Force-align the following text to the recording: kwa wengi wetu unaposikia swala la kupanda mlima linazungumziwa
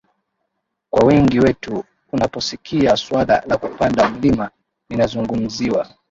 kwa 0.89 1.05
wengi 1.07 1.39
wetu 1.39 1.83
unaposikia 2.11 2.97
swala 2.97 3.43
la 3.47 3.57
kupanda 3.57 4.09
mlima 4.09 4.51
linazungumziwa 4.89 5.87